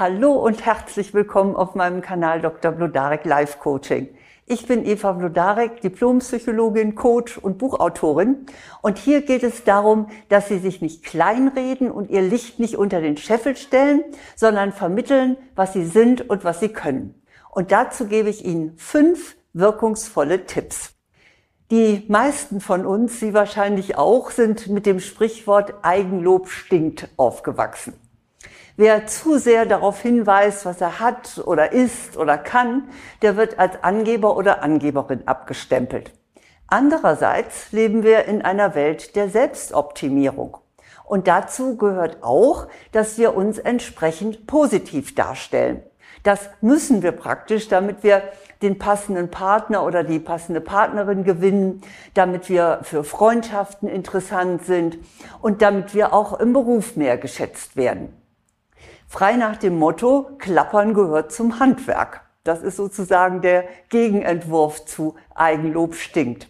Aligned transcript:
Hallo 0.00 0.32
und 0.32 0.64
herzlich 0.64 1.12
willkommen 1.12 1.54
auf 1.54 1.74
meinem 1.74 2.00
Kanal 2.00 2.40
Dr. 2.40 2.72
Blodarek 2.72 3.26
Life 3.26 3.58
Coaching. 3.58 4.08
Ich 4.46 4.66
bin 4.66 4.86
Eva 4.86 5.12
Blodarek, 5.12 5.82
Diplompsychologin, 5.82 6.94
Coach 6.94 7.36
und 7.36 7.58
Buchautorin. 7.58 8.46
Und 8.80 8.96
hier 8.96 9.20
geht 9.20 9.42
es 9.42 9.62
darum, 9.62 10.08
dass 10.30 10.48
Sie 10.48 10.58
sich 10.58 10.80
nicht 10.80 11.04
kleinreden 11.04 11.90
und 11.90 12.08
Ihr 12.08 12.22
Licht 12.22 12.58
nicht 12.58 12.78
unter 12.78 13.02
den 13.02 13.18
Scheffel 13.18 13.56
stellen, 13.58 14.02
sondern 14.36 14.72
vermitteln, 14.72 15.36
was 15.54 15.74
Sie 15.74 15.84
sind 15.84 16.30
und 16.30 16.44
was 16.44 16.60
Sie 16.60 16.70
können. 16.70 17.22
Und 17.50 17.70
dazu 17.70 18.06
gebe 18.06 18.30
ich 18.30 18.42
Ihnen 18.42 18.78
fünf 18.78 19.36
wirkungsvolle 19.52 20.46
Tipps. 20.46 20.94
Die 21.70 22.06
meisten 22.08 22.62
von 22.62 22.86
uns, 22.86 23.20
Sie 23.20 23.34
wahrscheinlich 23.34 23.98
auch, 23.98 24.30
sind 24.30 24.66
mit 24.68 24.86
dem 24.86 24.98
Sprichwort 24.98 25.74
Eigenlob 25.82 26.48
stinkt 26.48 27.10
aufgewachsen. 27.18 27.92
Wer 28.80 29.06
zu 29.06 29.36
sehr 29.36 29.66
darauf 29.66 30.00
hinweist, 30.00 30.64
was 30.64 30.80
er 30.80 31.00
hat 31.00 31.42
oder 31.44 31.70
ist 31.70 32.16
oder 32.16 32.38
kann, 32.38 32.88
der 33.20 33.36
wird 33.36 33.58
als 33.58 33.84
Angeber 33.84 34.38
oder 34.38 34.62
Angeberin 34.62 35.28
abgestempelt. 35.28 36.12
Andererseits 36.66 37.72
leben 37.72 38.04
wir 38.04 38.24
in 38.24 38.40
einer 38.40 38.74
Welt 38.74 39.16
der 39.16 39.28
Selbstoptimierung. 39.28 40.56
Und 41.04 41.28
dazu 41.28 41.76
gehört 41.76 42.22
auch, 42.22 42.68
dass 42.90 43.18
wir 43.18 43.36
uns 43.36 43.58
entsprechend 43.58 44.46
positiv 44.46 45.14
darstellen. 45.14 45.82
Das 46.22 46.48
müssen 46.62 47.02
wir 47.02 47.12
praktisch, 47.12 47.68
damit 47.68 48.02
wir 48.02 48.22
den 48.62 48.78
passenden 48.78 49.30
Partner 49.30 49.84
oder 49.84 50.04
die 50.04 50.20
passende 50.20 50.62
Partnerin 50.62 51.24
gewinnen, 51.24 51.82
damit 52.14 52.48
wir 52.48 52.80
für 52.84 53.04
Freundschaften 53.04 53.90
interessant 53.90 54.64
sind 54.64 54.96
und 55.42 55.60
damit 55.60 55.92
wir 55.94 56.14
auch 56.14 56.40
im 56.40 56.54
Beruf 56.54 56.96
mehr 56.96 57.18
geschätzt 57.18 57.76
werden. 57.76 58.19
Frei 59.12 59.34
nach 59.34 59.56
dem 59.56 59.76
Motto, 59.76 60.36
Klappern 60.38 60.94
gehört 60.94 61.32
zum 61.32 61.58
Handwerk. 61.58 62.20
Das 62.44 62.62
ist 62.62 62.76
sozusagen 62.76 63.42
der 63.42 63.64
Gegenentwurf 63.88 64.84
zu 64.84 65.16
Eigenlob 65.34 65.96
stinkt. 65.96 66.48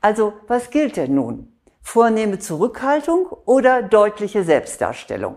Also, 0.00 0.32
was 0.46 0.70
gilt 0.70 0.96
denn 0.96 1.14
nun? 1.14 1.52
Vornehme 1.82 2.38
Zurückhaltung 2.38 3.26
oder 3.44 3.82
deutliche 3.82 4.44
Selbstdarstellung? 4.44 5.36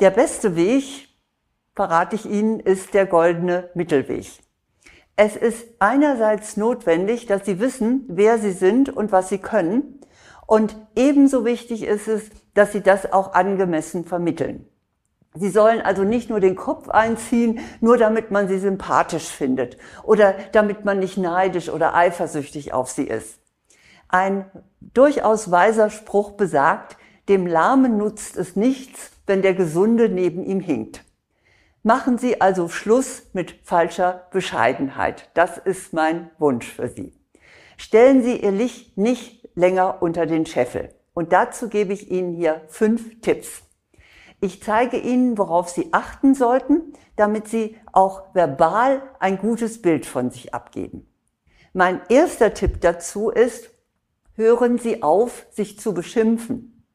Der 0.00 0.08
beste 0.08 0.56
Weg, 0.56 1.10
verrate 1.74 2.16
ich 2.16 2.24
Ihnen, 2.24 2.60
ist 2.60 2.94
der 2.94 3.04
goldene 3.04 3.68
Mittelweg. 3.74 4.28
Es 5.14 5.36
ist 5.36 5.66
einerseits 5.78 6.56
notwendig, 6.56 7.26
dass 7.26 7.44
Sie 7.44 7.60
wissen, 7.60 8.06
wer 8.08 8.38
Sie 8.38 8.52
sind 8.52 8.88
und 8.88 9.12
was 9.12 9.28
Sie 9.28 9.38
können. 9.38 10.00
Und 10.46 10.74
ebenso 10.96 11.44
wichtig 11.44 11.82
ist 11.82 12.08
es, 12.08 12.30
dass 12.54 12.72
Sie 12.72 12.80
das 12.80 13.12
auch 13.12 13.34
angemessen 13.34 14.06
vermitteln. 14.06 14.69
Sie 15.34 15.50
sollen 15.50 15.80
also 15.80 16.02
nicht 16.02 16.28
nur 16.28 16.40
den 16.40 16.56
Kopf 16.56 16.88
einziehen, 16.88 17.60
nur 17.80 17.96
damit 17.96 18.32
man 18.32 18.48
sie 18.48 18.58
sympathisch 18.58 19.28
findet 19.28 19.76
oder 20.02 20.34
damit 20.52 20.84
man 20.84 20.98
nicht 20.98 21.16
neidisch 21.16 21.68
oder 21.68 21.94
eifersüchtig 21.94 22.72
auf 22.72 22.90
sie 22.90 23.04
ist. 23.04 23.38
Ein 24.08 24.50
durchaus 24.80 25.52
weiser 25.52 25.88
Spruch 25.88 26.32
besagt, 26.32 26.96
dem 27.28 27.46
Lahmen 27.46 27.96
nutzt 27.96 28.36
es 28.36 28.56
nichts, 28.56 29.12
wenn 29.26 29.40
der 29.40 29.54
Gesunde 29.54 30.08
neben 30.08 30.44
ihm 30.44 30.58
hinkt. 30.58 31.04
Machen 31.84 32.18
Sie 32.18 32.40
also 32.40 32.68
Schluss 32.68 33.22
mit 33.32 33.54
falscher 33.62 34.26
Bescheidenheit. 34.32 35.30
Das 35.34 35.56
ist 35.56 35.92
mein 35.92 36.30
Wunsch 36.38 36.70
für 36.70 36.88
Sie. 36.88 37.14
Stellen 37.76 38.22
Sie 38.22 38.36
Ihr 38.36 38.50
Licht 38.50 38.98
nicht 38.98 39.48
länger 39.54 40.02
unter 40.02 40.26
den 40.26 40.44
Scheffel. 40.44 40.90
Und 41.14 41.32
dazu 41.32 41.68
gebe 41.68 41.92
ich 41.92 42.10
Ihnen 42.10 42.34
hier 42.34 42.62
fünf 42.68 43.20
Tipps. 43.20 43.62
Ich 44.40 44.62
zeige 44.62 44.96
Ihnen, 44.96 45.36
worauf 45.36 45.68
Sie 45.68 45.92
achten 45.92 46.34
sollten, 46.34 46.94
damit 47.16 47.48
Sie 47.48 47.76
auch 47.92 48.34
verbal 48.34 49.02
ein 49.18 49.38
gutes 49.38 49.82
Bild 49.82 50.06
von 50.06 50.30
sich 50.30 50.54
abgeben. 50.54 51.06
Mein 51.74 52.00
erster 52.08 52.54
Tipp 52.54 52.80
dazu 52.80 53.30
ist, 53.30 53.70
hören 54.34 54.78
Sie 54.78 55.02
auf, 55.02 55.46
sich 55.50 55.78
zu 55.78 55.92
beschimpfen. 55.92 56.86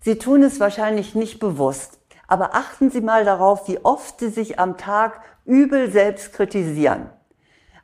Sie 0.00 0.18
tun 0.18 0.42
es 0.42 0.60
wahrscheinlich 0.60 1.14
nicht 1.14 1.40
bewusst, 1.40 1.98
aber 2.28 2.54
achten 2.54 2.90
Sie 2.90 3.00
mal 3.00 3.24
darauf, 3.24 3.68
wie 3.68 3.82
oft 3.84 4.20
Sie 4.20 4.28
sich 4.28 4.58
am 4.58 4.76
Tag 4.76 5.22
übel 5.46 5.90
selbst 5.90 6.32
kritisieren. 6.34 7.08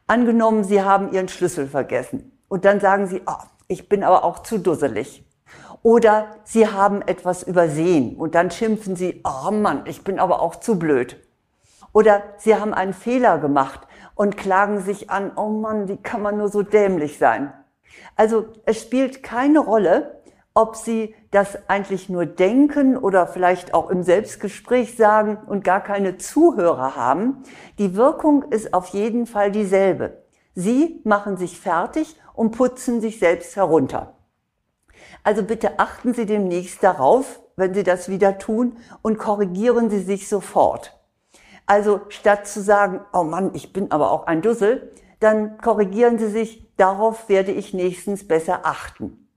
Angenommen, 0.06 0.64
Sie 0.64 0.82
haben 0.82 1.12
Ihren 1.12 1.28
Schlüssel 1.28 1.66
vergessen 1.66 2.38
und 2.48 2.64
dann 2.64 2.80
sagen 2.80 3.06
Sie, 3.06 3.22
oh, 3.26 3.44
ich 3.68 3.88
bin 3.88 4.04
aber 4.04 4.24
auch 4.24 4.40
zu 4.40 4.58
dusselig. 4.58 5.24
Oder 5.82 6.26
sie 6.44 6.66
haben 6.66 7.02
etwas 7.02 7.42
übersehen 7.42 8.16
und 8.16 8.34
dann 8.34 8.50
schimpfen 8.50 8.96
sie, 8.96 9.22
oh 9.24 9.50
Mann, 9.50 9.82
ich 9.86 10.04
bin 10.04 10.18
aber 10.18 10.40
auch 10.42 10.56
zu 10.56 10.78
blöd. 10.78 11.16
Oder 11.92 12.22
sie 12.38 12.56
haben 12.56 12.74
einen 12.74 12.92
Fehler 12.92 13.38
gemacht 13.38 13.80
und 14.14 14.36
klagen 14.36 14.80
sich 14.80 15.10
an, 15.10 15.32
oh 15.36 15.48
Mann, 15.48 15.88
wie 15.88 15.96
kann 15.96 16.22
man 16.22 16.36
nur 16.38 16.48
so 16.48 16.62
dämlich 16.62 17.18
sein? 17.18 17.52
Also 18.16 18.46
es 18.66 18.80
spielt 18.82 19.22
keine 19.22 19.60
Rolle, 19.60 20.20
ob 20.54 20.74
sie 20.74 21.14
das 21.30 21.68
eigentlich 21.68 22.08
nur 22.08 22.26
denken 22.26 22.96
oder 22.96 23.28
vielleicht 23.28 23.74
auch 23.74 23.90
im 23.90 24.02
Selbstgespräch 24.02 24.96
sagen 24.96 25.38
und 25.46 25.62
gar 25.62 25.80
keine 25.80 26.16
Zuhörer 26.16 26.96
haben. 26.96 27.44
Die 27.78 27.94
Wirkung 27.94 28.50
ist 28.50 28.74
auf 28.74 28.88
jeden 28.88 29.26
Fall 29.26 29.52
dieselbe. 29.52 30.24
Sie 30.54 31.00
machen 31.04 31.36
sich 31.36 31.60
fertig 31.60 32.16
und 32.34 32.50
putzen 32.56 33.00
sich 33.00 33.20
selbst 33.20 33.54
herunter. 33.54 34.17
Also 35.22 35.42
bitte 35.42 35.78
achten 35.78 36.14
Sie 36.14 36.26
demnächst 36.26 36.82
darauf, 36.82 37.40
wenn 37.56 37.74
Sie 37.74 37.82
das 37.82 38.08
wieder 38.08 38.38
tun 38.38 38.76
und 39.02 39.18
korrigieren 39.18 39.90
Sie 39.90 40.00
sich 40.00 40.28
sofort. 40.28 40.98
Also 41.66 42.00
statt 42.08 42.46
zu 42.46 42.62
sagen, 42.62 43.00
oh 43.12 43.24
Mann, 43.24 43.50
ich 43.54 43.72
bin 43.72 43.90
aber 43.90 44.10
auch 44.10 44.26
ein 44.26 44.40
Dussel, 44.40 44.92
dann 45.20 45.58
korrigieren 45.58 46.18
Sie 46.18 46.28
sich, 46.28 46.74
darauf 46.76 47.28
werde 47.28 47.52
ich 47.52 47.74
nächstens 47.74 48.26
besser 48.26 48.60
achten. 48.62 49.28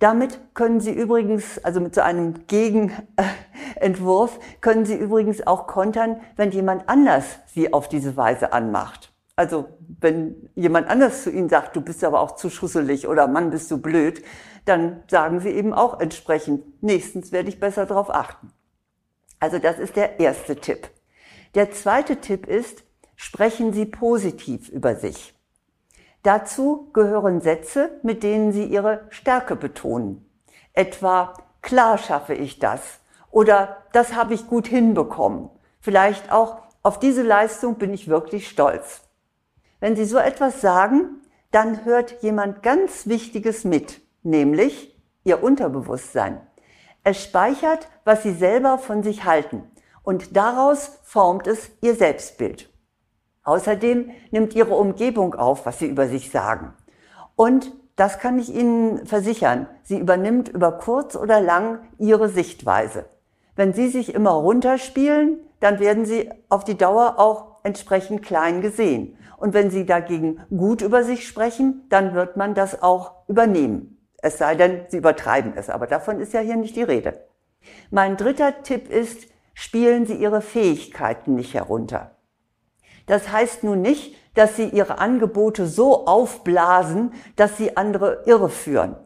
Damit 0.00 0.38
können 0.54 0.80
Sie 0.80 0.92
übrigens, 0.92 1.62
also 1.62 1.80
mit 1.80 1.94
so 1.94 2.00
einem 2.00 2.46
Gegenentwurf, 2.48 4.38
können 4.60 4.84
Sie 4.84 4.96
übrigens 4.96 5.46
auch 5.46 5.66
kontern, 5.66 6.20
wenn 6.36 6.50
jemand 6.50 6.88
anders 6.88 7.24
Sie 7.46 7.72
auf 7.72 7.88
diese 7.88 8.16
Weise 8.16 8.52
anmacht. 8.52 9.13
Also 9.36 9.68
wenn 10.00 10.48
jemand 10.54 10.88
anders 10.88 11.24
zu 11.24 11.30
Ihnen 11.30 11.48
sagt, 11.48 11.74
du 11.74 11.80
bist 11.80 12.04
aber 12.04 12.20
auch 12.20 12.36
zu 12.36 12.50
schusselig 12.50 13.08
oder 13.08 13.26
Mann, 13.26 13.50
bist 13.50 13.70
du 13.70 13.78
blöd, 13.78 14.22
dann 14.64 15.02
sagen 15.08 15.40
Sie 15.40 15.50
eben 15.50 15.74
auch 15.74 16.00
entsprechend, 16.00 16.82
nächstens 16.82 17.32
werde 17.32 17.48
ich 17.48 17.58
besser 17.58 17.86
darauf 17.86 18.10
achten. 18.10 18.52
Also 19.40 19.58
das 19.58 19.78
ist 19.78 19.96
der 19.96 20.20
erste 20.20 20.56
Tipp. 20.56 20.88
Der 21.54 21.72
zweite 21.72 22.16
Tipp 22.16 22.46
ist, 22.46 22.84
sprechen 23.16 23.72
Sie 23.72 23.86
positiv 23.86 24.68
über 24.68 24.94
sich. 24.94 25.34
Dazu 26.22 26.90
gehören 26.92 27.40
Sätze, 27.40 27.98
mit 28.02 28.22
denen 28.22 28.52
Sie 28.52 28.64
Ihre 28.64 29.06
Stärke 29.10 29.56
betonen. 29.56 30.30
Etwa, 30.72 31.34
klar 31.60 31.98
schaffe 31.98 32.34
ich 32.34 32.58
das 32.58 33.00
oder 33.30 33.76
das 33.92 34.14
habe 34.14 34.32
ich 34.32 34.46
gut 34.46 34.66
hinbekommen. 34.66 35.50
Vielleicht 35.80 36.32
auch, 36.32 36.62
auf 36.82 36.98
diese 36.98 37.22
Leistung 37.22 37.76
bin 37.76 37.92
ich 37.92 38.08
wirklich 38.08 38.48
stolz. 38.48 39.02
Wenn 39.84 39.96
Sie 39.96 40.06
so 40.06 40.16
etwas 40.16 40.62
sagen, 40.62 41.20
dann 41.50 41.84
hört 41.84 42.22
jemand 42.22 42.62
ganz 42.62 43.06
Wichtiges 43.06 43.64
mit, 43.64 44.00
nämlich 44.22 44.98
Ihr 45.24 45.42
Unterbewusstsein. 45.42 46.40
Es 47.02 47.22
speichert, 47.22 47.86
was 48.02 48.22
Sie 48.22 48.32
selber 48.32 48.78
von 48.78 49.02
sich 49.02 49.26
halten 49.26 49.62
und 50.02 50.38
daraus 50.38 51.00
formt 51.02 51.46
es 51.46 51.70
Ihr 51.82 51.96
Selbstbild. 51.96 52.72
Außerdem 53.42 54.10
nimmt 54.30 54.54
Ihre 54.54 54.74
Umgebung 54.74 55.34
auf, 55.34 55.66
was 55.66 55.80
Sie 55.80 55.86
über 55.86 56.08
sich 56.08 56.30
sagen. 56.30 56.72
Und 57.36 57.70
das 57.94 58.18
kann 58.18 58.38
ich 58.38 58.54
Ihnen 58.54 59.04
versichern, 59.04 59.68
sie 59.82 59.98
übernimmt 59.98 60.48
über 60.48 60.72
kurz 60.72 61.14
oder 61.14 61.42
lang 61.42 61.80
Ihre 61.98 62.30
Sichtweise. 62.30 63.04
Wenn 63.54 63.74
Sie 63.74 63.90
sich 63.90 64.14
immer 64.14 64.30
runterspielen, 64.30 65.40
dann 65.60 65.78
werden 65.78 66.06
Sie 66.06 66.30
auf 66.48 66.64
die 66.64 66.78
Dauer 66.78 67.18
auch 67.18 67.56
entsprechend 67.64 68.22
klein 68.22 68.62
gesehen. 68.62 69.18
Und 69.44 69.52
wenn 69.52 69.70
Sie 69.70 69.84
dagegen 69.84 70.40
gut 70.48 70.80
über 70.80 71.04
sich 71.04 71.28
sprechen, 71.28 71.84
dann 71.90 72.14
wird 72.14 72.38
man 72.38 72.54
das 72.54 72.82
auch 72.82 73.28
übernehmen. 73.28 73.98
Es 74.16 74.38
sei 74.38 74.54
denn, 74.54 74.86
Sie 74.88 74.96
übertreiben 74.96 75.52
es, 75.54 75.68
aber 75.68 75.86
davon 75.86 76.18
ist 76.18 76.32
ja 76.32 76.40
hier 76.40 76.56
nicht 76.56 76.76
die 76.76 76.82
Rede. 76.82 77.28
Mein 77.90 78.16
dritter 78.16 78.62
Tipp 78.62 78.88
ist, 78.88 79.26
spielen 79.52 80.06
Sie 80.06 80.14
Ihre 80.14 80.40
Fähigkeiten 80.40 81.34
nicht 81.34 81.52
herunter. 81.52 82.12
Das 83.04 83.30
heißt 83.32 83.64
nun 83.64 83.82
nicht, 83.82 84.16
dass 84.32 84.56
Sie 84.56 84.70
Ihre 84.70 84.96
Angebote 84.96 85.66
so 85.66 86.06
aufblasen, 86.06 87.12
dass 87.36 87.58
Sie 87.58 87.76
andere 87.76 88.22
irreführen. 88.24 88.96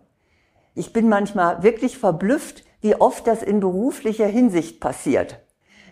Ich 0.76 0.92
bin 0.92 1.08
manchmal 1.08 1.64
wirklich 1.64 1.98
verblüfft, 1.98 2.64
wie 2.80 2.94
oft 2.94 3.26
das 3.26 3.42
in 3.42 3.58
beruflicher 3.58 4.28
Hinsicht 4.28 4.80
passiert. 4.80 5.40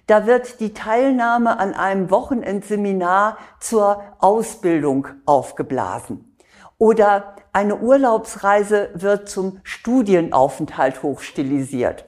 Da 0.07 0.27
wird 0.27 0.61
die 0.61 0.73
Teilnahme 0.73 1.59
an 1.59 1.75
einem 1.75 2.11
Wochenendseminar 2.11 3.39
zur 3.59 4.05
Ausbildung 4.21 5.09
aufgeblasen. 5.25 6.37
Oder 6.79 7.35
eine 7.53 7.77
Urlaubsreise 7.77 8.91
wird 8.95 9.29
zum 9.29 9.61
Studienaufenthalt 9.65 11.03
hochstilisiert. 11.03 12.05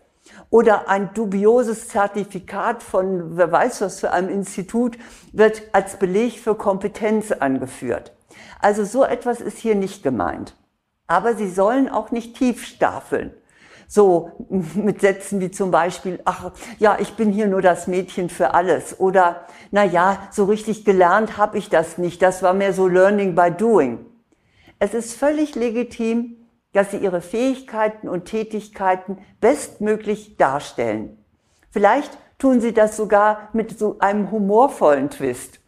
oder 0.50 0.88
ein 0.88 1.12
dubioses 1.12 1.88
Zertifikat 1.88 2.82
von 2.82 3.36
wer 3.36 3.52
weiß 3.52 3.82
was 3.82 4.00
für 4.00 4.12
einem 4.12 4.30
Institut 4.30 4.96
wird 5.32 5.62
als 5.72 5.98
Beleg 5.98 6.38
für 6.38 6.54
Kompetenz 6.54 7.32
angeführt. 7.32 8.12
Also 8.60 8.84
so 8.84 9.04
etwas 9.04 9.40
ist 9.40 9.58
hier 9.58 9.74
nicht 9.74 10.02
gemeint. 10.02 10.54
Aber 11.06 11.34
sie 11.34 11.50
sollen 11.50 11.88
auch 11.88 12.10
nicht 12.10 12.36
tief 12.36 12.64
stapeln. 12.64 13.34
So 13.90 14.31
mit 14.49 15.00
Sätzen 15.00 15.40
wie 15.40 15.50
zum 15.50 15.70
Beispiel, 15.70 16.20
ach 16.26 16.52
ja, 16.79 16.99
ich 17.00 17.14
bin 17.14 17.32
hier 17.32 17.46
nur 17.46 17.62
das 17.62 17.87
Mädchen 17.87 18.29
für 18.29 18.52
alles. 18.52 19.00
Oder, 19.00 19.46
na 19.70 19.82
ja, 19.82 20.29
so 20.31 20.44
richtig 20.44 20.85
gelernt 20.85 21.38
habe 21.38 21.56
ich 21.56 21.70
das 21.70 21.96
nicht. 21.96 22.20
Das 22.20 22.43
war 22.43 22.52
mehr 22.52 22.75
so 22.75 22.87
Learning 22.87 23.35
by 23.35 23.50
Doing. 23.50 24.05
Es 24.79 24.93
ist 24.93 25.14
völlig 25.14 25.55
legitim, 25.55 26.37
dass 26.75 26.90
sie 26.90 26.99
ihre 26.99 27.23
Fähigkeiten 27.23 28.11
und 28.11 28.26
Tätigkeiten 28.26 29.19
bestmöglich 29.40 30.37
darstellen. 30.37 31.17
Vielleicht 31.70 32.17
tun 32.38 32.61
sie 32.61 32.75
das 32.75 32.96
sogar 32.96 33.49
mit 33.55 33.79
so 33.79 33.96
einem 34.00 34.31
humorvollen 34.31 35.08
Twist. 35.08 35.61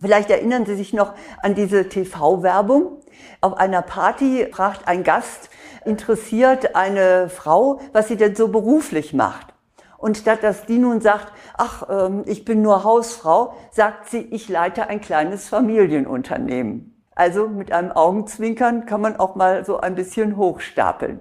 Vielleicht 0.00 0.28
erinnern 0.28 0.66
Sie 0.66 0.74
sich 0.74 0.92
noch 0.92 1.14
an 1.42 1.54
diese 1.54 1.88
TV-Werbung. 1.88 3.00
Auf 3.40 3.54
einer 3.54 3.80
Party 3.80 4.48
fragt 4.52 4.86
ein 4.86 5.02
Gast, 5.02 5.48
interessiert 5.86 6.74
eine 6.74 7.28
Frau, 7.28 7.80
was 7.92 8.08
sie 8.08 8.16
denn 8.16 8.34
so 8.34 8.48
beruflich 8.48 9.12
macht. 9.12 9.54
Und 9.98 10.18
statt 10.18 10.42
dass 10.42 10.66
die 10.66 10.78
nun 10.78 11.00
sagt, 11.00 11.32
ach, 11.56 11.84
ähm, 11.88 12.24
ich 12.26 12.44
bin 12.44 12.60
nur 12.60 12.84
Hausfrau, 12.84 13.54
sagt 13.70 14.10
sie, 14.10 14.20
ich 14.20 14.48
leite 14.48 14.88
ein 14.88 15.00
kleines 15.00 15.48
Familienunternehmen. 15.48 17.02
Also 17.14 17.48
mit 17.48 17.72
einem 17.72 17.92
Augenzwinkern 17.92 18.86
kann 18.86 19.00
man 19.00 19.16
auch 19.16 19.34
mal 19.34 19.64
so 19.64 19.78
ein 19.78 19.94
bisschen 19.94 20.36
hochstapeln. 20.36 21.20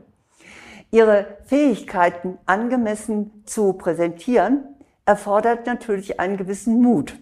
Ihre 0.92 1.38
Fähigkeiten 1.46 2.38
angemessen 2.46 3.44
zu 3.46 3.74
präsentieren, 3.74 4.64
erfordert 5.06 5.66
natürlich 5.66 6.20
einen 6.20 6.38
gewissen 6.38 6.82
Mut. 6.82 7.20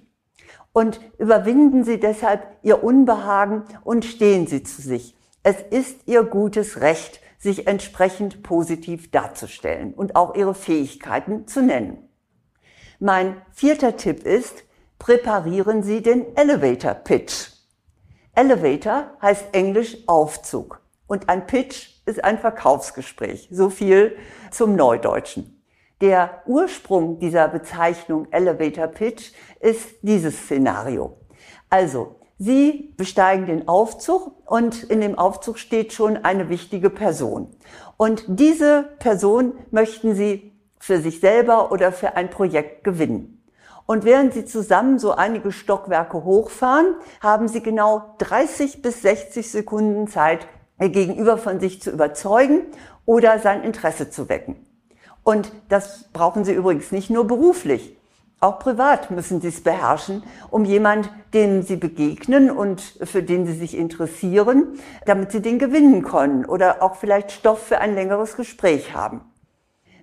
Und 0.74 1.00
überwinden 1.18 1.84
Sie 1.84 2.00
deshalb 2.00 2.46
Ihr 2.64 2.84
Unbehagen 2.84 3.64
und 3.84 4.06
stehen 4.06 4.48
Sie 4.48 4.64
zu 4.64 4.82
sich. 4.82 5.16
Es 5.44 5.62
ist 5.62 6.08
Ihr 6.08 6.24
gutes 6.24 6.82
Recht, 6.82 7.20
sich 7.42 7.68
entsprechend 7.68 8.44
positiv 8.44 9.12
darzustellen 9.12 9.94
und 9.94 10.16
auch 10.16 10.36
ihre 10.36 10.54
Fähigkeiten 10.54 11.48
zu 11.48 11.62
nennen. 11.62 12.08
Mein 13.00 13.42
vierter 13.52 13.98
Tipp 13.98 14.24
ist, 14.24 14.64
präparieren 15.00 15.82
Sie 15.82 16.04
den 16.04 16.38
Elevator 16.38 16.94
Pitch. 16.94 17.48
Elevator 18.36 19.10
heißt 19.22 19.46
Englisch 19.54 19.98
Aufzug 20.06 20.80
und 21.08 21.28
ein 21.28 21.48
Pitch 21.48 21.90
ist 22.06 22.24
ein 22.24 22.38
Verkaufsgespräch. 22.38 23.50
So 23.52 23.72
viel 23.72 24.16
zum 24.52 24.76
Neudeutschen. 24.76 25.64
Der 26.00 26.44
Ursprung 26.46 27.20
dieser 27.20 27.48
Bezeichnung 27.48 28.28
Elevator 28.32 28.88
Pitch 28.88 29.32
ist 29.60 29.90
dieses 30.04 30.38
Szenario. 30.38 31.18
Also, 31.70 32.21
Sie 32.44 32.96
besteigen 32.98 33.46
den 33.46 33.68
Aufzug 33.68 34.32
und 34.48 34.82
in 34.86 35.00
dem 35.00 35.16
Aufzug 35.16 35.60
steht 35.60 35.94
schon 35.94 36.18
eine 36.18 36.50
wichtige 36.50 36.90
Person. 36.90 37.56
Und 37.98 38.24
diese 38.28 38.90
Person 38.98 39.54
möchten 39.70 40.16
Sie 40.16 40.52
für 40.80 41.00
sich 41.00 41.20
selber 41.20 41.72
oder 41.72 41.92
für 41.92 42.16
ein 42.16 42.32
Projekt 42.32 42.84
gewinnen. 42.84 43.44
Und 43.86 44.06
während 44.06 44.34
Sie 44.34 44.44
zusammen 44.44 44.98
so 44.98 45.12
einige 45.12 45.52
Stockwerke 45.52 46.24
hochfahren, 46.24 46.96
haben 47.22 47.48
Sie 47.48 47.62
genau 47.62 48.16
30 48.18 48.82
bis 48.82 49.04
60 49.04 49.52
Sekunden 49.52 50.08
Zeit, 50.08 50.48
Ihr 50.80 50.90
Gegenüber 50.90 51.38
von 51.38 51.60
sich 51.60 51.80
zu 51.80 51.92
überzeugen 51.92 52.64
oder 53.06 53.38
sein 53.38 53.62
Interesse 53.62 54.10
zu 54.10 54.30
wecken. 54.30 54.66
Und 55.22 55.52
das 55.70 56.10
brauchen 56.12 56.44
Sie 56.44 56.54
übrigens 56.54 56.92
nicht 56.92 57.12
nur 57.12 57.28
beruflich. 57.28 57.96
Auch 58.44 58.58
privat 58.58 59.12
müssen 59.12 59.40
Sie 59.40 59.50
es 59.50 59.62
beherrschen, 59.62 60.24
um 60.50 60.66
jemand, 60.66 61.12
dem 61.32 61.62
Sie 61.62 61.76
begegnen 61.76 62.50
und 62.50 62.82
für 63.04 63.22
den 63.22 63.46
Sie 63.46 63.54
sich 63.54 63.78
interessieren, 63.78 64.80
damit 65.06 65.32
Sie 65.32 65.44
den 65.44 65.60
gewinnen 65.60 66.04
können 66.04 66.46
oder 66.46 66.82
auch 66.82 66.96
vielleicht 66.96 67.32
Stoff 67.32 67.62
für 67.68 67.78
ein 67.78 67.94
längeres 67.94 68.36
Gespräch 68.36 68.96
haben. 68.96 69.22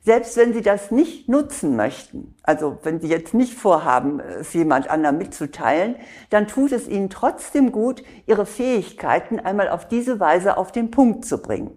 Selbst 0.05 0.37
wenn 0.37 0.53
Sie 0.53 0.63
das 0.63 0.93
nicht 0.93 1.29
nutzen 1.29 1.75
möchten, 1.75 2.37
also 2.45 2.79
wenn 2.85 3.01
Sie 3.01 3.09
jetzt 3.09 3.35
nicht 3.35 3.55
vorhaben, 3.55 4.21
es 4.21 4.53
jemand 4.53 4.89
anderem 4.89 5.19
mitzuteilen, 5.19 5.97
dann 6.31 6.47
tut 6.47 6.71
es 6.71 6.87
Ihnen 6.87 7.11
trotzdem 7.11 7.73
gut, 7.73 8.05
Ihre 8.27 8.47
Fähigkeiten 8.47 9.41
einmal 9.41 9.69
auf 9.69 9.89
diese 9.89 10.21
Weise 10.21 10.57
auf 10.59 10.71
den 10.71 10.93
Punkt 10.93 11.25
zu 11.25 11.43
bringen. 11.43 11.77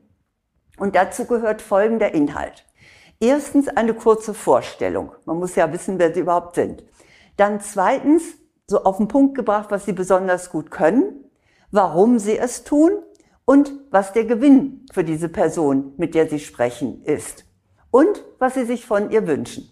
Und 0.77 0.95
dazu 0.95 1.25
gehört 1.25 1.63
folgender 1.63 2.13
Inhalt. 2.13 2.65
Erstens 3.21 3.67
eine 3.67 3.93
kurze 3.93 4.33
Vorstellung. 4.33 5.11
Man 5.25 5.37
muss 5.37 5.55
ja 5.55 5.71
wissen, 5.71 5.99
wer 5.99 6.11
sie 6.11 6.21
überhaupt 6.21 6.55
sind. 6.55 6.83
Dann 7.37 7.61
zweitens 7.61 8.23
so 8.65 8.83
auf 8.83 8.97
den 8.97 9.07
Punkt 9.07 9.35
gebracht, 9.35 9.69
was 9.69 9.85
sie 9.85 9.93
besonders 9.93 10.49
gut 10.49 10.71
können, 10.71 11.29
warum 11.69 12.17
sie 12.17 12.39
es 12.39 12.63
tun 12.63 12.91
und 13.45 13.71
was 13.91 14.11
der 14.13 14.25
Gewinn 14.25 14.87
für 14.91 15.03
diese 15.03 15.29
Person, 15.29 15.93
mit 15.97 16.15
der 16.15 16.27
sie 16.29 16.39
sprechen, 16.39 17.03
ist. 17.03 17.45
Und 17.91 18.25
was 18.39 18.55
sie 18.55 18.65
sich 18.65 18.87
von 18.87 19.11
ihr 19.11 19.27
wünschen. 19.27 19.69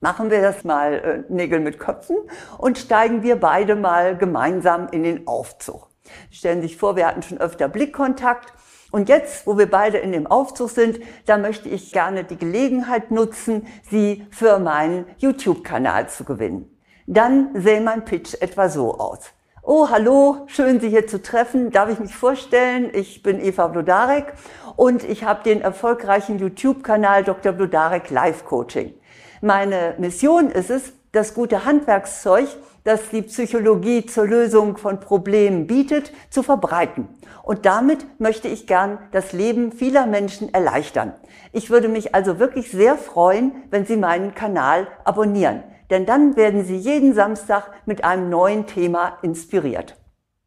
Machen 0.00 0.30
wir 0.30 0.40
das 0.40 0.62
mal 0.62 0.92
äh, 0.92 1.32
Nägel 1.32 1.58
mit 1.58 1.80
Köpfen 1.80 2.16
und 2.56 2.78
steigen 2.78 3.24
wir 3.24 3.34
beide 3.34 3.74
mal 3.74 4.16
gemeinsam 4.16 4.86
in 4.92 5.02
den 5.02 5.26
Aufzug. 5.26 5.88
Stellen 6.30 6.60
Sie 6.60 6.68
sich 6.68 6.76
vor, 6.76 6.94
wir 6.94 7.08
hatten 7.08 7.22
schon 7.22 7.38
öfter 7.38 7.68
Blickkontakt 7.68 8.52
und 8.96 9.10
jetzt, 9.10 9.46
wo 9.46 9.58
wir 9.58 9.70
beide 9.70 9.98
in 9.98 10.10
dem 10.10 10.26
Aufzug 10.26 10.70
sind, 10.70 11.00
da 11.26 11.36
möchte 11.36 11.68
ich 11.68 11.92
gerne 11.92 12.24
die 12.24 12.38
Gelegenheit 12.38 13.10
nutzen, 13.10 13.66
Sie 13.90 14.26
für 14.30 14.58
meinen 14.58 15.04
YouTube-Kanal 15.18 16.08
zu 16.08 16.24
gewinnen. 16.24 16.74
Dann 17.06 17.50
sähe 17.52 17.82
mein 17.82 18.06
Pitch 18.06 18.40
etwa 18.40 18.70
so 18.70 18.98
aus. 18.98 19.18
Oh, 19.62 19.90
hallo, 19.90 20.46
schön 20.46 20.80
Sie 20.80 20.88
hier 20.88 21.06
zu 21.06 21.20
treffen. 21.20 21.70
Darf 21.70 21.90
ich 21.90 22.00
mich 22.00 22.16
vorstellen? 22.16 22.88
Ich 22.94 23.22
bin 23.22 23.38
Eva 23.38 23.66
Blodarek 23.66 24.32
und 24.76 25.04
ich 25.04 25.24
habe 25.24 25.42
den 25.42 25.60
erfolgreichen 25.60 26.38
YouTube-Kanal 26.38 27.22
Dr. 27.22 27.52
Blodarek 27.52 28.08
Life 28.08 28.44
Coaching. 28.46 28.94
Meine 29.42 29.94
Mission 29.98 30.48
ist 30.48 30.70
es, 30.70 30.94
das 31.12 31.34
gute 31.34 31.66
Handwerkszeug, 31.66 32.48
das 32.86 33.08
die 33.08 33.22
Psychologie 33.22 34.06
zur 34.06 34.28
Lösung 34.28 34.76
von 34.76 35.00
Problemen 35.00 35.66
bietet, 35.66 36.12
zu 36.30 36.44
verbreiten. 36.44 37.08
Und 37.42 37.66
damit 37.66 38.06
möchte 38.20 38.46
ich 38.46 38.68
gern 38.68 38.98
das 39.10 39.32
Leben 39.32 39.72
vieler 39.72 40.06
Menschen 40.06 40.54
erleichtern. 40.54 41.12
Ich 41.52 41.68
würde 41.68 41.88
mich 41.88 42.14
also 42.14 42.38
wirklich 42.38 42.70
sehr 42.70 42.96
freuen, 42.96 43.64
wenn 43.70 43.86
Sie 43.86 43.96
meinen 43.96 44.36
Kanal 44.36 44.86
abonnieren. 45.02 45.64
Denn 45.90 46.06
dann 46.06 46.36
werden 46.36 46.64
Sie 46.64 46.76
jeden 46.76 47.12
Samstag 47.12 47.72
mit 47.86 48.04
einem 48.04 48.30
neuen 48.30 48.66
Thema 48.66 49.18
inspiriert. 49.22 49.96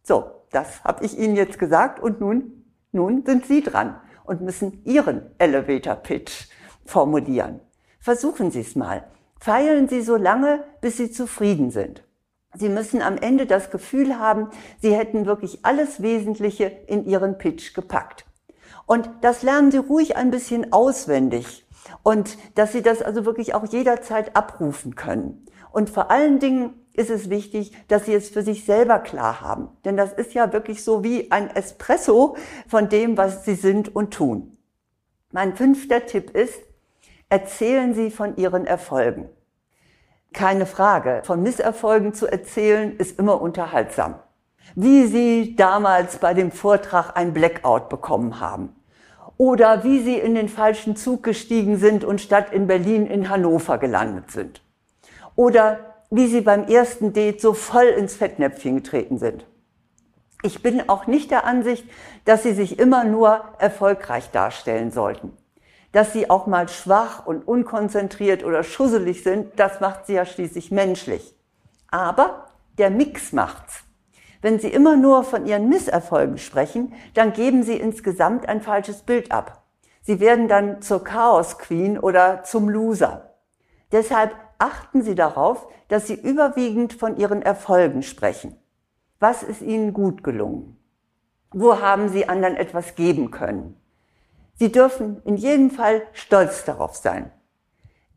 So, 0.01 0.23
das 0.49 0.81
habe 0.85 1.03
ich 1.03 1.19
Ihnen 1.19 1.35
jetzt 1.35 1.59
gesagt 1.59 1.99
und 1.99 2.21
nun, 2.21 2.63
nun 2.93 3.25
sind 3.25 3.47
Sie 3.47 3.61
dran 3.61 3.99
und 4.23 4.39
müssen 4.39 4.81
Ihren 4.85 5.23
Elevator 5.39 5.95
Pitch 5.95 6.47
formulieren. 6.85 7.59
Versuchen 7.99 8.49
Sie 8.49 8.61
es 8.61 8.77
mal. 8.77 9.03
Feilen 9.41 9.89
Sie 9.89 10.01
so 10.01 10.15
lange, 10.15 10.63
bis 10.79 10.95
Sie 10.95 11.11
zufrieden 11.11 11.71
sind. 11.71 12.03
Sie 12.55 12.69
müssen 12.69 13.01
am 13.01 13.17
Ende 13.17 13.45
das 13.45 13.69
Gefühl 13.69 14.17
haben, 14.17 14.49
Sie 14.81 14.95
hätten 14.95 15.25
wirklich 15.25 15.59
alles 15.63 16.01
Wesentliche 16.01 16.65
in 16.87 17.05
Ihren 17.05 17.37
Pitch 17.37 17.73
gepackt. 17.73 18.25
Und 18.85 19.09
das 19.21 19.43
lernen 19.43 19.71
Sie 19.71 19.77
ruhig 19.77 20.15
ein 20.15 20.31
bisschen 20.31 20.73
auswendig 20.73 21.67
und 22.01 22.37
dass 22.55 22.71
Sie 22.71 22.81
das 22.81 23.01
also 23.01 23.25
wirklich 23.25 23.53
auch 23.53 23.65
jederzeit 23.65 24.35
abrufen 24.35 24.95
können. 24.95 25.45
Und 25.71 25.91
vor 25.91 26.09
allen 26.09 26.39
Dingen 26.39 26.73
ist 26.93 27.11
es 27.11 27.29
wichtig, 27.29 27.71
dass 27.87 28.05
Sie 28.05 28.13
es 28.13 28.29
für 28.29 28.41
sich 28.41 28.65
selber 28.65 28.99
klar 28.99 29.41
haben. 29.41 29.69
Denn 29.85 29.95
das 29.95 30.13
ist 30.13 30.33
ja 30.33 30.51
wirklich 30.51 30.83
so 30.83 31.03
wie 31.03 31.31
ein 31.31 31.55
Espresso 31.55 32.35
von 32.67 32.89
dem, 32.89 33.15
was 33.15 33.45
Sie 33.45 33.55
sind 33.55 33.95
und 33.95 34.11
tun. 34.11 34.57
Mein 35.31 35.55
fünfter 35.55 36.07
Tipp 36.07 36.31
ist, 36.31 36.59
erzählen 37.29 37.93
Sie 37.93 38.09
von 38.09 38.35
Ihren 38.37 38.65
Erfolgen. 38.65 39.29
Keine 40.33 40.65
Frage, 40.65 41.21
von 41.23 41.41
Misserfolgen 41.41 42.13
zu 42.13 42.27
erzählen 42.27 42.95
ist 42.97 43.17
immer 43.17 43.41
unterhaltsam. 43.41 44.15
Wie 44.75 45.07
Sie 45.07 45.55
damals 45.55 46.17
bei 46.17 46.33
dem 46.33 46.51
Vortrag 46.51 47.17
ein 47.17 47.33
Blackout 47.33 47.89
bekommen 47.89 48.39
haben. 48.39 48.75
Oder 49.37 49.83
wie 49.83 50.01
Sie 50.03 50.17
in 50.17 50.35
den 50.35 50.49
falschen 50.49 50.95
Zug 50.95 51.23
gestiegen 51.23 51.77
sind 51.77 52.03
und 52.03 52.21
statt 52.21 52.51
in 52.51 52.67
Berlin 52.67 53.07
in 53.07 53.29
Hannover 53.29 53.77
gelandet 53.77 54.31
sind. 54.31 54.61
Oder 55.35 55.79
wie 56.11 56.27
Sie 56.27 56.41
beim 56.41 56.65
ersten 56.65 57.13
Date 57.13 57.41
so 57.41 57.53
voll 57.53 57.85
ins 57.85 58.15
Fettnäpfchen 58.15 58.75
getreten 58.75 59.17
sind. 59.17 59.45
Ich 60.43 60.61
bin 60.61 60.87
auch 60.87 61.07
nicht 61.07 61.31
der 61.31 61.45
Ansicht, 61.45 61.85
dass 62.25 62.43
Sie 62.43 62.53
sich 62.53 62.79
immer 62.79 63.03
nur 63.03 63.43
erfolgreich 63.57 64.29
darstellen 64.31 64.91
sollten. 64.91 65.33
Dass 65.91 66.13
sie 66.13 66.29
auch 66.29 66.45
mal 66.45 66.67
schwach 66.67 67.25
und 67.25 67.47
unkonzentriert 67.47 68.43
oder 68.43 68.63
schusselig 68.63 69.23
sind, 69.23 69.59
das 69.59 69.79
macht 69.79 70.05
sie 70.05 70.13
ja 70.13 70.25
schließlich 70.25 70.71
menschlich. 70.71 71.35
Aber 71.89 72.47
der 72.77 72.89
Mix 72.89 73.33
macht's. 73.33 73.83
Wenn 74.41 74.59
Sie 74.59 74.69
immer 74.69 74.95
nur 74.95 75.23
von 75.23 75.45
Ihren 75.45 75.67
Misserfolgen 75.67 76.37
sprechen, 76.37 76.93
dann 77.13 77.33
geben 77.33 77.63
Sie 77.63 77.75
insgesamt 77.75 78.47
ein 78.47 78.61
falsches 78.61 79.01
Bild 79.01 79.31
ab. 79.31 79.63
Sie 80.01 80.21
werden 80.21 80.47
dann 80.47 80.81
zur 80.81 81.03
Chaos 81.03 81.57
Queen 81.57 81.99
oder 81.99 82.43
zum 82.43 82.69
Loser. 82.69 83.35
Deshalb 83.91 84.33
achten 84.57 85.01
Sie 85.01 85.15
darauf, 85.15 85.67
dass 85.89 86.07
Sie 86.07 86.13
überwiegend 86.13 86.93
von 86.93 87.17
Ihren 87.17 87.41
Erfolgen 87.41 88.01
sprechen. 88.01 88.55
Was 89.19 89.43
ist 89.43 89.61
Ihnen 89.61 89.93
gut 89.93 90.23
gelungen? 90.23 90.77
Wo 91.51 91.81
haben 91.81 92.07
Sie 92.07 92.29
anderen 92.29 92.55
etwas 92.55 92.95
geben 92.95 93.31
können? 93.31 93.75
Sie 94.59 94.73
dürfen 94.73 95.21
in 95.23 95.37
jedem 95.37 95.71
Fall 95.71 96.01
stolz 96.11 96.65
darauf 96.65 96.95
sein. 96.95 97.31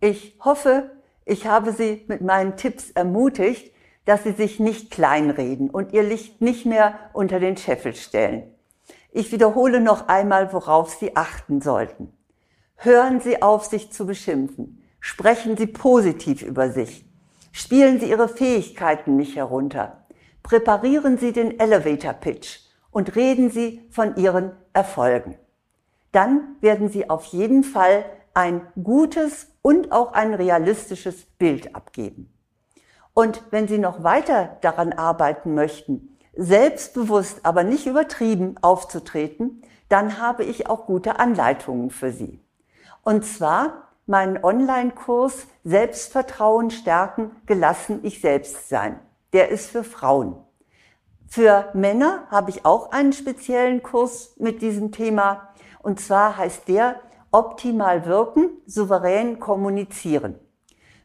Ich 0.01 0.37
hoffe, 0.41 0.91
ich 1.25 1.47
habe 1.47 1.73
Sie 1.73 2.05
mit 2.09 2.21
meinen 2.21 2.57
Tipps 2.57 2.91
ermutigt, 2.91 3.73
dass 4.07 4.25
Sie 4.25 4.33
sich 4.33 4.59
nicht 4.59 4.91
kleinreden 4.91 5.71
und 5.71 5.93
Ihr 5.93 6.03
Licht 6.03 6.41
nicht 6.41 6.67
mehr 6.67 6.99
unter 7.13 7.39
den 7.39 7.57
Scheffel 7.57 7.95
stellen. 7.95 8.53
Ich 9.13 9.31
wiederhole 9.31 9.81
noch 9.81 10.09
einmal, 10.09 10.53
worauf 10.53 10.93
Sie 10.95 11.15
achten 11.15 11.61
sollten. 11.61 12.13
Hören 12.75 13.21
Sie 13.21 13.41
auf, 13.41 13.67
sich 13.67 13.93
zu 13.93 14.05
beschimpfen. 14.05 14.83
Sprechen 14.99 15.57
Sie 15.57 15.69
positiv 15.69 16.43
über 16.43 16.71
sich. 16.71 17.05
Spielen 17.53 18.01
Sie 18.01 18.11
Ihre 18.11 18.29
Fähigkeiten 18.29 19.15
nicht 19.15 19.37
herunter. 19.37 20.07
Präparieren 20.43 21.19
Sie 21.19 21.33
den 21.33 21.61
Elevator 21.61 22.15
Pitch 22.15 22.59
und 22.91 23.15
reden 23.15 23.49
Sie 23.49 23.87
von 23.91 24.17
Ihren 24.17 24.51
Erfolgen. 24.73 25.37
Dann 26.12 26.57
werden 26.61 26.88
Sie 26.88 27.11
auf 27.11 27.25
jeden 27.26 27.64
Fall 27.64 28.04
ein 28.35 28.66
gutes 28.83 29.49
und 29.62 29.92
auch 29.92 30.12
ein 30.12 30.35
realistisches 30.35 31.25
Bild 31.25 31.75
abgeben. 31.75 32.33
Und 33.14 33.42
wenn 33.50 33.69
Sie 33.69 33.78
noch 33.78 34.02
weiter 34.02 34.57
daran 34.62 34.92
arbeiten 34.92 35.54
möchten, 35.54 36.16
selbstbewusst, 36.35 37.45
aber 37.45 37.62
nicht 37.62 37.87
übertrieben 37.87 38.57
aufzutreten, 38.62 39.62
dann 39.88 40.19
habe 40.19 40.45
ich 40.45 40.69
auch 40.69 40.87
gute 40.87 41.19
Anleitungen 41.19 41.90
für 41.90 42.11
Sie. 42.11 42.40
Und 43.02 43.26
zwar 43.26 43.88
meinen 44.07 44.42
Online-Kurs 44.42 45.47
Selbstvertrauen 45.64 46.71
stärken, 46.71 47.31
gelassen 47.47 48.00
ich 48.02 48.21
selbst 48.21 48.69
sein. 48.69 48.99
Der 49.33 49.50
ist 49.50 49.71
für 49.71 49.85
Frauen. 49.85 50.37
Für 51.28 51.71
Männer 51.73 52.26
habe 52.31 52.50
ich 52.50 52.64
auch 52.64 52.92
einen 52.92 53.12
speziellen 53.12 53.83
Kurs 53.83 54.35
mit 54.38 54.61
diesem 54.61 54.92
Thema. 54.92 55.49
Und 55.83 56.01
zwar 56.01 56.37
heißt 56.37 56.69
der 56.69 57.01
Optimal 57.31 58.07
wirken, 58.07 58.51
souverän 58.67 59.41
kommunizieren. 59.41 60.39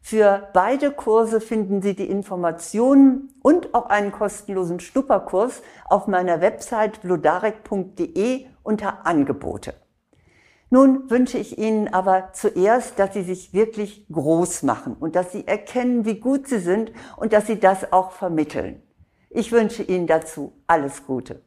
Für 0.02 0.48
beide 0.54 0.92
Kurse 0.92 1.42
finden 1.42 1.82
Sie 1.82 1.96
die 1.96 2.10
Informationen 2.10 3.34
und 3.42 3.74
auch 3.74 3.88
einen 3.88 4.12
kostenlosen 4.12 4.80
Schnupperkurs 4.80 5.62
auf 5.86 6.08
meiner 6.08 6.40
Website 6.40 7.02
blodarek.de 7.02 8.46
unter 8.64 9.06
Angebote. 9.06 9.74
Nun 10.70 11.10
wünsche 11.10 11.38
ich 11.38 11.58
Ihnen 11.58 11.94
aber 11.94 12.30
zuerst, 12.34 13.00
dass 13.00 13.14
Sie 13.14 13.24
sich 13.24 13.54
wirklich 13.54 14.06
groß 14.12 14.64
machen 14.64 14.96
und 15.00 15.16
dass 15.16 15.32
Sie 15.32 15.48
erkennen, 15.48 16.06
wie 16.06 16.20
gut 16.20 16.48
Sie 16.48 16.60
sind 16.60 16.92
und 17.16 17.32
dass 17.32 17.48
Sie 17.48 17.60
das 17.60 17.92
auch 17.94 18.12
vermitteln. 18.12 18.82
Ich 19.30 19.52
wünsche 19.52 19.84
Ihnen 19.84 20.08
dazu 20.08 20.54
alles 20.68 21.06
Gute. 21.06 21.42